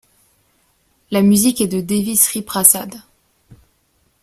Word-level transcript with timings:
La 1.11 1.21
musique 1.21 1.61
est 1.61 1.67
de 1.67 1.79
Devi 1.79 2.17
Sri 2.17 2.41
Prasad. 2.41 2.95